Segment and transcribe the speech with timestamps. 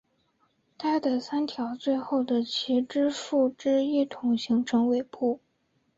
[0.79, 5.39] 它的三条最后的旗帜状附肢一同形成尾部。